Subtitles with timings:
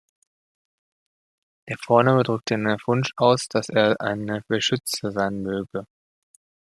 [1.69, 5.85] Der Vorname drückt den Wunsch aus, dass er ein Beschützer sein möge.